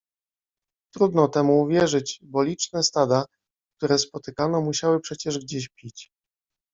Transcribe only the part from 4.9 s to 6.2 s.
przecież gdzieś pić.